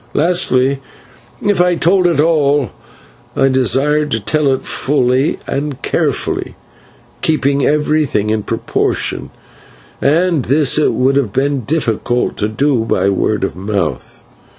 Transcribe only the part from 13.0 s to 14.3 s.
word of mouth.